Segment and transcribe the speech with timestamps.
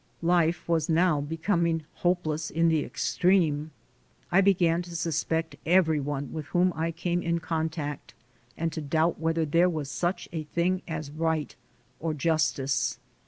[0.23, 3.69] Life was now becoming hopeless in the extreme.
[4.31, 8.15] I began to suspect every one with whom I came in contact
[8.57, 11.55] and to doubt whether there was such a thing as right
[11.99, 12.97] or justice.